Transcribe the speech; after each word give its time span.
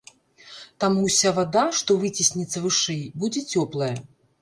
Таму 0.83 1.03
ўся 1.09 1.35
вада, 1.37 1.65
што 1.83 1.99
выціснецца 2.07 2.65
вышэй, 2.67 3.01
будзе 3.23 3.49
цёплая. 3.55 3.97